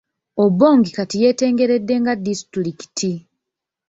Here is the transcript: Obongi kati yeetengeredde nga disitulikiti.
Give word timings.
Obongi 0.43 0.89
kati 0.97 1.15
yeetengeredde 1.23 1.93
nga 2.01 2.13
disitulikiti. 2.25 3.11